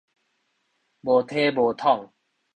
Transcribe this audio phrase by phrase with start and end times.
[1.03, 2.09] 無體無統